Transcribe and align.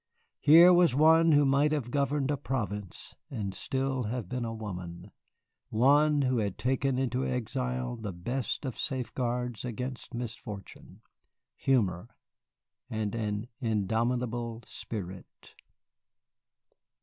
Here 0.39 0.73
was 0.73 0.95
one 0.95 1.33
who 1.33 1.45
might 1.45 1.71
have 1.71 1.91
governed 1.91 2.31
a 2.31 2.35
province 2.35 3.15
and 3.29 3.53
still 3.53 4.05
have 4.05 4.27
been 4.27 4.45
a 4.45 4.51
woman, 4.51 5.11
one 5.69 6.23
who 6.23 6.39
had 6.39 6.57
taken 6.57 6.97
into 6.97 7.23
exile 7.23 7.95
the 7.95 8.11
best 8.11 8.65
of 8.65 8.79
safeguards 8.79 9.63
against 9.63 10.15
misfortune, 10.15 11.01
humor 11.55 12.15
and 12.89 13.13
an 13.13 13.45
indomitable 13.59 14.63
spirit. 14.65 15.53